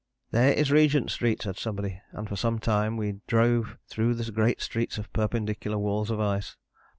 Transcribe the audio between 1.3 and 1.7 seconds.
said